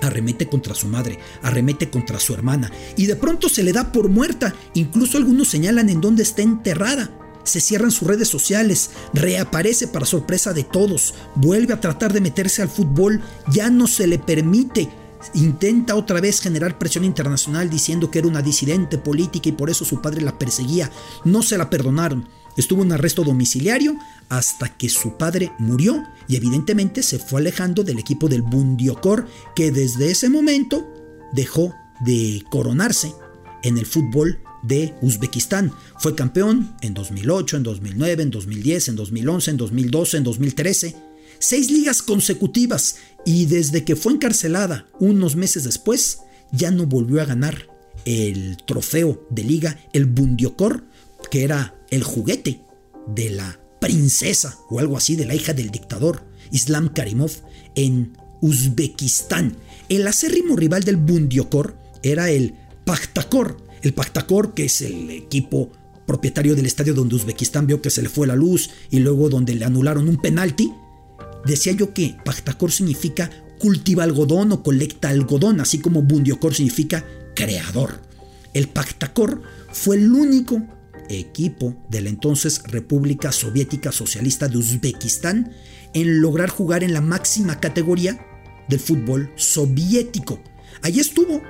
Arremete 0.00 0.48
contra 0.48 0.74
su 0.74 0.88
madre, 0.88 1.18
arremete 1.42 1.90
contra 1.90 2.18
su 2.18 2.34
hermana, 2.34 2.72
y 2.96 3.06
de 3.06 3.14
pronto 3.14 3.48
se 3.48 3.62
le 3.62 3.72
da 3.72 3.92
por 3.92 4.08
muerta. 4.08 4.54
Incluso 4.74 5.18
algunos 5.18 5.48
señalan 5.48 5.90
en 5.90 6.00
dónde 6.00 6.22
está 6.22 6.42
enterrada. 6.42 7.10
se 7.44 7.60
cierran 7.60 7.90
sus 7.90 8.06
redes 8.06 8.28
sociales, 8.28 8.90
reaparece 9.12 9.88
para 9.88 10.06
sorpresa 10.06 10.52
de 10.52 10.64
todos, 10.64 11.14
vuelve 11.34 11.74
a 11.74 11.80
tratar 11.80 12.12
de 12.12 12.20
meterse 12.20 12.62
al 12.62 12.68
fútbol, 12.68 13.20
ya 13.50 13.70
no 13.70 13.86
se 13.86 14.06
le 14.06 14.18
permite, 14.18 14.88
intenta 15.34 15.94
otra 15.96 16.20
vez 16.20 16.40
generar 16.40 16.78
presión 16.78 17.04
internacional 17.04 17.70
diciendo 17.70 18.10
que 18.10 18.18
era 18.18 18.28
una 18.28 18.42
disidente 18.42 18.98
política 18.98 19.48
y 19.48 19.52
por 19.52 19.70
eso 19.70 19.84
su 19.84 20.00
padre 20.00 20.22
la 20.22 20.38
perseguía, 20.38 20.90
no 21.24 21.42
se 21.42 21.58
la 21.58 21.70
perdonaron. 21.70 22.28
Estuvo 22.56 22.82
en 22.82 22.92
arresto 22.92 23.24
domiciliario 23.24 23.96
hasta 24.28 24.76
que 24.76 24.88
su 24.88 25.16
padre 25.16 25.52
murió 25.58 26.02
y 26.28 26.36
evidentemente 26.36 27.02
se 27.02 27.18
fue 27.18 27.40
alejando 27.40 27.82
del 27.82 27.98
equipo 27.98 28.28
del 28.28 28.42
Bundiokor 28.42 29.26
que 29.54 29.70
desde 29.70 30.10
ese 30.10 30.28
momento 30.28 30.86
dejó 31.32 31.74
de 32.04 32.44
coronarse 32.50 33.14
en 33.62 33.78
el 33.78 33.86
fútbol 33.86 34.40
de 34.62 34.94
Uzbekistán. 35.00 35.72
Fue 35.98 36.14
campeón 36.14 36.76
en 36.82 36.94
2008, 36.94 37.56
en 37.56 37.62
2009, 37.62 38.22
en 38.22 38.30
2010, 38.30 38.88
en 38.88 38.96
2011, 38.96 39.50
en 39.50 39.56
2012, 39.56 40.16
en 40.18 40.24
2013. 40.24 40.96
Seis 41.42 41.72
ligas 41.72 42.02
consecutivas 42.02 42.98
y 43.24 43.46
desde 43.46 43.82
que 43.82 43.96
fue 43.96 44.12
encarcelada 44.12 44.86
unos 45.00 45.34
meses 45.34 45.64
después, 45.64 46.20
ya 46.52 46.70
no 46.70 46.86
volvió 46.86 47.20
a 47.20 47.24
ganar 47.24 47.66
el 48.04 48.58
trofeo 48.64 49.26
de 49.28 49.42
liga, 49.42 49.76
el 49.92 50.06
Bundiokor, 50.06 50.84
que 51.32 51.42
era 51.42 51.74
el 51.90 52.04
juguete 52.04 52.60
de 53.08 53.30
la 53.30 53.60
princesa 53.80 54.56
o 54.70 54.78
algo 54.78 54.96
así, 54.96 55.16
de 55.16 55.26
la 55.26 55.34
hija 55.34 55.52
del 55.52 55.70
dictador 55.70 56.22
Islam 56.52 56.90
Karimov 56.94 57.32
en 57.74 58.16
Uzbekistán. 58.40 59.56
El 59.88 60.06
acérrimo 60.06 60.54
rival 60.54 60.84
del 60.84 60.96
Bundiokor 60.96 61.76
era 62.04 62.30
el 62.30 62.54
Pakhtakor, 62.84 63.56
el 63.82 63.94
Pakhtakor, 63.94 64.54
que 64.54 64.66
es 64.66 64.80
el 64.80 65.10
equipo 65.10 65.72
propietario 66.06 66.54
del 66.54 66.66
estadio 66.66 66.94
donde 66.94 67.16
Uzbekistán 67.16 67.66
vio 67.66 67.82
que 67.82 67.90
se 67.90 68.00
le 68.00 68.08
fue 68.08 68.28
la 68.28 68.36
luz 68.36 68.70
y 68.90 69.00
luego 69.00 69.28
donde 69.28 69.56
le 69.56 69.64
anularon 69.64 70.08
un 70.08 70.18
penalti, 70.18 70.72
decía 71.44 71.72
yo 71.72 71.92
que 71.92 72.16
Pakhtakor 72.24 72.72
significa 72.72 73.30
cultiva 73.58 74.04
algodón 74.04 74.52
o 74.52 74.62
colecta 74.62 75.08
algodón, 75.08 75.60
así 75.60 75.78
como 75.78 76.02
Bundiokor 76.02 76.54
significa 76.54 77.04
creador. 77.34 78.02
El 78.52 78.68
Pakhtakor 78.68 79.42
fue 79.72 79.96
el 79.96 80.12
único 80.12 80.62
equipo 81.08 81.76
de 81.88 82.00
la 82.00 82.08
entonces 82.08 82.62
República 82.64 83.32
Soviética 83.32 83.92
Socialista 83.92 84.48
de 84.48 84.58
Uzbekistán 84.58 85.52
en 85.94 86.20
lograr 86.20 86.48
jugar 86.48 86.84
en 86.84 86.92
la 86.92 87.00
máxima 87.00 87.60
categoría 87.60 88.26
del 88.68 88.80
fútbol 88.80 89.32
soviético. 89.36 90.40
Allí 90.82 91.00
estuvo 91.00 91.42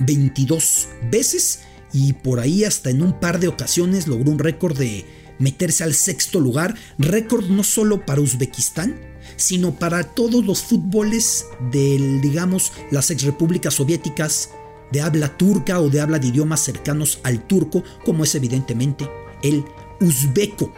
22 0.00 0.88
veces 1.10 1.60
y 1.92 2.12
por 2.12 2.40
ahí 2.40 2.64
hasta 2.64 2.90
en 2.90 3.02
un 3.02 3.20
par 3.20 3.40
de 3.40 3.48
ocasiones 3.48 4.06
logró 4.06 4.30
un 4.30 4.38
récord 4.38 4.76
de 4.76 5.04
meterse 5.38 5.84
al 5.84 5.94
sexto 5.94 6.40
lugar, 6.40 6.74
récord 6.98 7.46
no 7.48 7.64
solo 7.64 8.04
para 8.06 8.20
Uzbekistán, 8.20 8.96
sino 9.36 9.74
para 9.74 10.02
todos 10.02 10.44
los 10.44 10.62
fútboles 10.62 11.46
de, 11.70 12.20
digamos, 12.22 12.72
las 12.90 13.10
exrepúblicas 13.10 13.74
soviéticas 13.74 14.50
de 14.92 15.00
habla 15.00 15.36
turca 15.36 15.80
o 15.80 15.88
de 15.88 16.00
habla 16.00 16.18
de 16.18 16.28
idiomas 16.28 16.60
cercanos 16.60 17.20
al 17.22 17.46
turco, 17.46 17.82
como 18.04 18.24
es 18.24 18.34
evidentemente 18.34 19.08
el 19.42 19.64
uzbeco. 20.00 20.72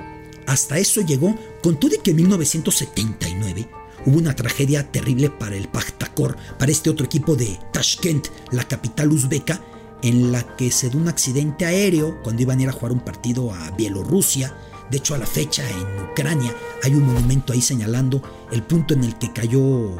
Hasta 0.46 0.78
eso 0.78 1.00
llegó, 1.00 1.34
con 1.62 1.78
todo 1.78 2.00
que 2.02 2.12
en 2.12 2.16
1979 2.16 3.68
hubo 4.06 4.18
una 4.18 4.36
tragedia 4.36 4.90
terrible 4.90 5.30
para 5.30 5.56
el 5.56 5.68
Pakhtakor, 5.68 6.36
para 6.58 6.70
este 6.70 6.90
otro 6.90 7.06
equipo 7.06 7.36
de 7.36 7.58
Tashkent, 7.72 8.28
la 8.52 8.64
capital 8.64 9.10
uzbeca, 9.10 9.60
en 10.02 10.30
la 10.30 10.56
que 10.56 10.70
se 10.70 10.88
dio 10.88 11.00
un 11.00 11.08
accidente 11.08 11.66
aéreo 11.66 12.22
cuando 12.22 12.42
iban 12.42 12.58
a 12.58 12.62
ir 12.62 12.68
a 12.68 12.72
jugar 12.72 12.92
un 12.92 13.00
partido 13.00 13.52
a 13.52 13.70
Bielorrusia. 13.72 14.56
De 14.90 14.98
hecho, 14.98 15.14
a 15.14 15.18
la 15.18 15.26
fecha 15.26 15.68
en 15.68 16.10
Ucrania 16.10 16.54
hay 16.82 16.94
un 16.94 17.06
monumento 17.06 17.52
ahí 17.52 17.60
señalando 17.60 18.22
el 18.52 18.62
punto 18.62 18.94
en 18.94 19.04
el 19.04 19.18
que 19.18 19.32
cayó 19.32 19.96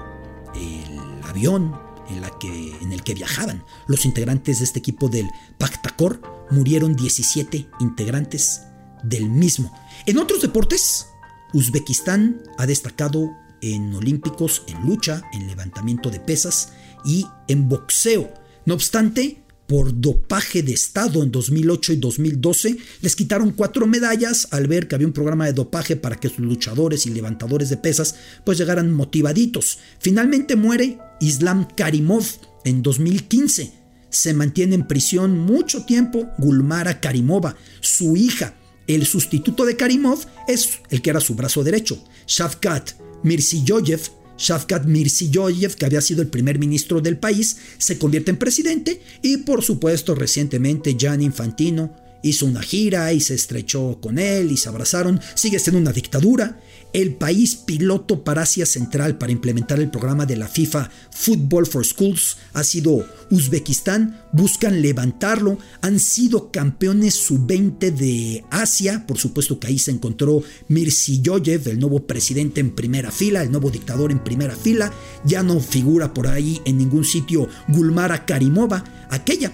el 0.55 1.01
avión 1.25 1.75
en, 2.09 2.93
el 2.93 3.03
que 3.03 3.15
viajaban. 3.15 3.65
Los 3.87 4.05
integrantes 4.05 4.59
de 4.59 4.65
este 4.65 4.79
equipo 4.79 5.09
del 5.09 5.29
Pakhtakor 5.59 6.21
murieron 6.51 6.95
17 6.95 7.69
integrantes 7.81 8.63
del 9.03 9.29
mismo. 9.29 9.73
En 10.07 10.19
otros 10.19 10.41
deportes, 10.43 11.07
Uzbekistán 11.53 12.43
ha 12.59 12.67
destacado 12.67 13.37
en 13.61 13.95
olímpicos, 13.95 14.63
en 14.69 14.83
lucha, 14.83 15.23
en 15.33 15.47
levantamiento 15.47 16.11
de 16.11 16.21
pesas 16.21 16.73
y 17.05 17.27
en 17.49 17.69
boxeo. 17.69 18.33
No 18.65 18.75
obstante, 18.75 19.43
por 19.67 20.01
dopaje 20.01 20.63
de 20.63 20.73
Estado 20.73 21.23
en 21.23 21.33
2008 21.33 21.95
y 21.95 21.97
2012, 21.97 22.77
les 23.01 23.17
quitaron 23.17 23.51
cuatro 23.51 23.87
medallas 23.87 24.49
al 24.51 24.69
ver 24.69 24.89
que 24.89 24.95
había 24.95 25.07
un 25.07 25.13
programa 25.13 25.47
de 25.47 25.53
dopaje 25.53 25.97
para 25.97 26.17
que 26.17 26.29
sus 26.29 26.39
luchadores 26.39 27.07
y 27.07 27.11
levantadores 27.11 27.69
de 27.69 27.77
pesas 27.77 28.17
pues 28.45 28.59
llegaran 28.59 28.93
motivaditos. 28.93 29.79
Finalmente 29.99 30.57
muere 30.57 30.99
Islam 31.21 31.67
Karimov 31.77 32.25
en 32.65 32.83
2015. 32.83 33.73
Se 34.09 34.35
mantiene 34.35 34.77
en 34.77 34.87
prisión 34.87 35.39
mucho 35.39 35.85
tiempo 35.85 36.29
Gulmara 36.39 37.01
Karimova, 37.01 37.57
su 37.81 38.17
hija. 38.17 38.55
El 38.87 39.05
sustituto 39.05 39.65
de 39.65 39.77
Karimov 39.77 40.21
es 40.47 40.79
el 40.91 41.03
que 41.03 41.11
era 41.11 41.21
su 41.21 41.35
brazo 41.35 41.65
derecho, 41.65 42.03
Shavkat 42.29 42.93
Mirziyoyev, 43.25 44.01
Shavkat 44.39 44.85
Mirziyoyev, 44.87 45.77
que 45.77 45.87
había 45.87 46.01
sido 46.01 46.23
el 46.23 46.29
primer 46.29 46.59
ministro 46.59 47.01
del 47.01 47.19
país, 47.19 47.57
se 47.79 47.99
convierte 47.99 48.31
en 48.31 48.37
presidente 48.37 49.01
y 49.23 49.39
por 49.39 49.63
supuesto 49.63 50.15
recientemente 50.15 50.97
Jan 50.99 51.23
Infantino 51.23 52.06
hizo 52.23 52.47
una 52.47 52.63
gira 52.63 53.13
y 53.13 53.21
se 53.21 53.35
estrechó 53.35 53.99
con 54.01 54.19
él 54.19 54.51
y 54.53 54.57
se 54.57 54.69
abrazaron, 54.69 55.21
sigue 55.35 55.59
siendo 55.59 55.81
una 55.81 55.93
dictadura 55.93 56.59
el 56.97 57.15
país 57.15 57.57
piloto 57.57 58.25
para 58.25 58.41
Asia 58.41 58.65
Central 58.65 59.19
para 59.19 59.31
implementar 59.31 59.81
el 59.81 59.91
programa 59.91 60.25
de 60.25 60.37
la 60.37 60.49
FIFA 60.49 60.91
Football 61.11 61.67
for 61.67 61.85
Schools 61.85 62.39
ha 62.55 62.65
sido 62.65 63.07
Uzbekistán. 63.31 64.19
Buscan 64.33 64.81
levantarlo. 64.81 65.59
Han 65.83 66.01
sido 66.01 66.51
campeones 66.51 67.13
sub-20 67.15 67.93
de 67.93 68.45
Asia. 68.51 69.05
Por 69.07 69.19
supuesto 69.19 69.61
que 69.61 69.67
ahí 69.67 69.79
se 69.79 69.91
encontró 69.91 70.43
Mirziyoyev, 70.69 71.69
el 71.69 71.81
nuevo 71.81 72.07
presidente 72.07 72.63
en 72.63 72.75
primera 72.75 73.11
fila, 73.11 73.43
el 73.43 73.51
nuevo 73.51 73.71
dictador 73.71 74.11
en 74.11 74.25
primera 74.25 74.57
fila. 74.57 74.91
Ya 75.27 75.43
no 75.43 75.61
figura 75.61 76.15
por 76.15 76.29
ahí 76.29 76.63
en 76.65 76.79
ningún 76.79 77.05
sitio 77.05 77.47
Gulmara 77.69 78.25
Karimova, 78.25 79.07
aquella 79.11 79.53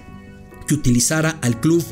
que 0.69 0.75
utilizara 0.75 1.31
al 1.43 1.61
club 1.61 1.83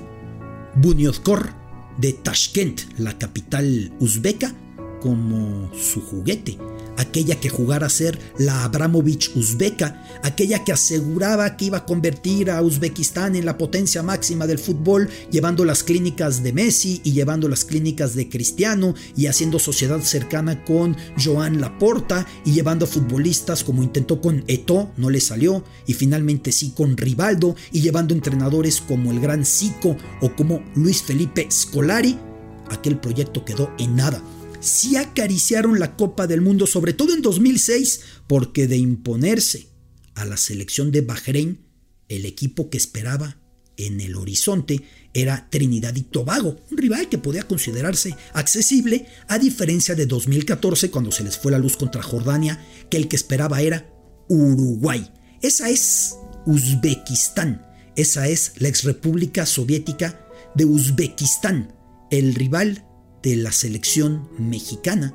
Bunyodkor 0.77 1.53
de 1.99 2.13
Tashkent, 2.13 2.99
la 2.99 3.19
capital 3.19 3.93
uzbeca, 4.01 4.55
como 5.01 5.73
su 5.75 6.01
juguete, 6.01 6.59
aquella 7.01 7.41
que 7.41 7.49
jugara 7.49 7.87
a 7.87 7.91
ser 7.91 8.19
la 8.39 8.65
Abramovich 8.65 9.35
uzbeca, 9.35 10.05
aquella 10.23 10.65
que 10.65 10.73
aseguraba 10.73 11.57
que 11.57 11.67
iba 11.67 11.79
a 11.79 11.85
convertir 11.87 12.51
a 12.51 12.63
Uzbekistán 12.63 13.37
en 13.37 13.47
la 13.47 13.57
potencia 13.59 14.03
máxima 14.03 14.47
del 14.47 14.59
fútbol, 14.59 15.09
llevando 15.31 15.65
las 15.65 15.83
clínicas 15.83 16.43
de 16.43 16.53
Messi 16.53 17.01
y 17.03 17.13
llevando 17.13 17.49
las 17.49 17.65
clínicas 17.65 18.15
de 18.15 18.29
Cristiano 18.29 18.95
y 19.17 19.27
haciendo 19.27 19.59
sociedad 19.59 20.01
cercana 20.01 20.65
con 20.65 20.97
Joan 21.23 21.61
Laporta 21.61 22.27
y 22.45 22.53
llevando 22.53 22.87
futbolistas 22.87 23.65
como 23.65 23.83
intentó 23.83 24.21
con 24.21 24.45
Eto, 24.47 24.91
no 24.97 25.11
le 25.11 25.21
salió, 25.21 25.65
y 25.87 25.95
finalmente 25.95 26.53
sí 26.53 26.73
con 26.77 26.97
Rivaldo 26.97 27.57
y 27.73 27.81
llevando 27.81 28.15
entrenadores 28.15 28.81
como 28.81 29.11
el 29.11 29.21
gran 29.21 29.45
Zico 29.45 29.97
o 30.21 30.35
como 30.37 30.63
Luis 30.75 31.03
Felipe 31.03 31.47
Scolari, 31.51 32.19
aquel 32.71 32.99
proyecto 32.99 33.45
quedó 33.45 33.71
en 33.79 33.97
nada 33.97 34.23
sí 34.61 34.97
acariciaron 34.97 35.79
la 35.81 35.97
Copa 35.97 36.27
del 36.27 36.41
Mundo, 36.41 36.67
sobre 36.67 36.93
todo 36.93 37.15
en 37.15 37.23
2006, 37.23 38.01
porque 38.27 38.67
de 38.67 38.77
imponerse 38.77 39.69
a 40.15 40.25
la 40.25 40.37
selección 40.37 40.93
de 40.93 41.01
Bahrein, 41.01 41.67
el 42.09 42.27
equipo 42.27 42.71
que 42.71 42.77
esperaba 42.77 43.39
en 43.77 44.01
el 44.01 44.17
horizonte 44.17 44.83
era 45.15 45.49
Trinidad 45.51 45.97
y 45.97 46.03
Tobago, 46.03 46.61
un 46.71 46.79
rival 46.79 47.09
que 47.09 47.19
podía 47.19 47.45
considerarse 47.45 48.15
accesible, 48.35 49.07
a 49.29 49.39
diferencia 49.39 49.95
de 49.95 50.07
2014 50.07 50.91
cuando 50.91 51.11
se 51.11 51.25
les 51.25 51.39
fue 51.39 51.53
la 51.53 51.59
luz 51.59 51.77
contra 51.77 52.03
Jordania, 52.03 52.65
que 52.91 52.97
el 52.97 53.09
que 53.09 53.17
esperaba 53.17 53.63
era 53.63 53.91
Uruguay. 54.29 55.11
Esa 55.43 55.71
es 55.71 56.17
Uzbekistán, 56.47 57.67
esa 57.97 58.29
es 58.29 58.53
la 58.59 58.69
exrepública 58.69 59.47
soviética 59.47 60.27
de 60.55 60.65
Uzbekistán, 60.65 61.75
el 62.11 62.35
rival 62.35 62.85
de 63.23 63.37
la 63.37 63.53
selección 63.53 64.29
mexicana. 64.39 65.15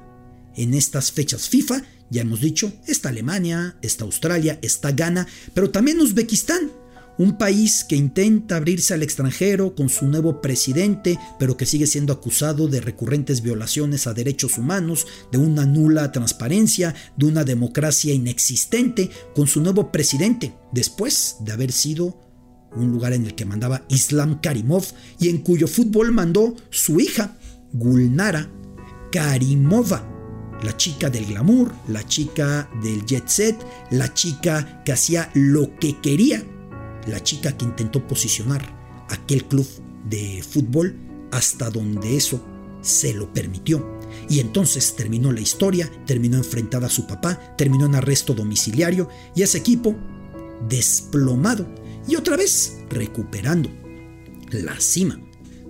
En 0.56 0.74
estas 0.74 1.12
fechas 1.12 1.50
FIFA, 1.50 1.84
ya 2.10 2.22
hemos 2.22 2.41
dicho, 2.41 2.72
está 2.88 3.10
Alemania, 3.10 3.78
está 3.82 4.06
Australia, 4.06 4.60
está 4.62 4.91
Ghana, 4.91 5.28
pero 5.54 5.72
también 5.72 6.00
Uzbekistán, 6.00 6.72
un 7.18 7.38
país 7.38 7.86
que 7.88 7.96
intenta 7.96 8.58
abrirse 8.58 8.94
al 8.94 9.04
extranjero 9.04 9.76
con 9.76 9.89
su 9.89 10.06
nuevo 10.08 10.41
presidente, 10.41 11.18
pero 11.39 11.58
que 11.58 11.65
sigue 11.65 11.88
siendo 11.88 12.13
acusado 12.13 12.68
de 12.68 12.82
recurrentes 12.82 13.41
violaciones 13.41 14.08
a 14.08 14.13
derechos 14.13 14.58
humanos, 14.58 15.08
de 15.32 15.38
una 15.38 15.65
nula 15.65 16.12
transparencia, 16.12 16.94
de 17.15 17.26
una 17.26 17.44
democracia 17.44 18.13
inexistente, 18.13 19.10
con 19.34 19.48
su 19.48 19.62
nuevo 19.62 19.91
presidente, 19.91 20.54
después 20.72 21.38
de 21.39 21.54
haber 21.54 21.72
sido 21.72 22.20
un 22.76 22.91
lugar 22.91 23.13
en 23.13 23.26
el 23.26 23.36
que 23.36 23.46
mandaba 23.46 23.86
Islam 23.88 24.41
Karimov 24.41 24.84
y 25.18 25.30
en 25.30 25.38
cuyo 25.38 25.68
fútbol 25.68 26.12
mandó 26.12 26.56
su 26.70 27.00
hija, 27.00 27.38
Gulnara 27.78 28.50
Karimova, 29.12 30.04
la 30.64 30.76
chica 30.76 31.10
del 31.10 31.26
glamour, 31.26 31.72
la 31.88 32.06
chica 32.06 32.70
del 32.82 33.06
jet 33.06 33.28
set, 33.28 33.56
la 33.92 34.14
chica 34.14 34.84
que 34.84 34.92
hacía 34.92 35.30
lo 35.34 35.76
que 35.78 36.00
quería, 36.02 36.44
la 37.08 37.22
chica 37.22 37.56
que 37.56 37.66
intentó 37.66 38.06
posicionar 38.08 39.06
aquel 39.10 39.46
club 39.46 39.68
de 40.10 40.44
fútbol 40.44 40.96
hasta 41.32 41.70
donde 41.70 42.16
eso 42.16 42.44
se 42.82 43.14
lo 43.14 43.34
permitió. 43.34 44.00
Y 44.30 44.40
entonces 44.40 44.96
terminó 44.96 45.32
la 45.32 45.42
historia, 45.42 45.92
terminó 46.06 46.38
enfrentada 46.38 46.88
a 46.88 46.90
su 46.90 47.06
papá, 47.06 47.56
terminó 47.58 47.86
en 47.86 47.96
arresto 47.96 48.34
domiciliario 48.34 49.10
y 49.36 49.42
ese 49.42 49.58
equipo 49.58 49.96
desplomado 50.70 51.68
y 52.08 52.16
otra 52.16 52.38
vez 52.38 52.78
recuperando 52.90 53.70
la 54.52 54.80
cima 54.80 55.20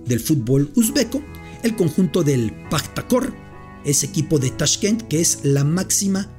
del 0.04 0.20
fútbol 0.20 0.70
uzbeco, 0.76 1.22
el 1.66 1.76
conjunto 1.76 2.22
del 2.22 2.52
Paktakor, 2.70 3.34
ese 3.84 4.06
equipo 4.06 4.38
de 4.38 4.50
Tashkent 4.50 5.02
que 5.02 5.20
es 5.20 5.40
la 5.42 5.64
máxima 5.64 6.30